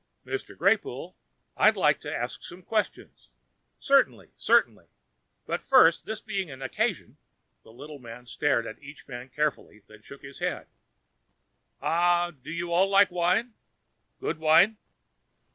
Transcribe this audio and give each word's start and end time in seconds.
"Mr. 0.25 0.57
Greypoole, 0.57 1.13
I'd 1.55 1.75
like 1.77 1.99
to 2.01 2.11
ask 2.11 2.41
some 2.41 2.63
questions." 2.63 3.29
"Certainly, 3.77 4.31
certainly. 4.35 4.87
But 5.45 5.61
first, 5.61 6.07
this 6.07 6.19
being 6.19 6.49
an 6.49 6.63
occasion" 6.63 7.17
the 7.63 7.71
little 7.71 7.99
man 7.99 8.25
stared 8.25 8.65
at 8.65 8.81
each 8.81 9.07
man 9.07 9.29
carefully, 9.29 9.83
then 9.85 10.01
shook 10.01 10.23
his 10.23 10.39
head" 10.39 10.65
ah, 11.83 12.31
do 12.31 12.51
you 12.51 12.73
all 12.73 12.89
like 12.89 13.11
wine? 13.11 13.53
Good 14.19 14.39
wine?" 14.39 14.77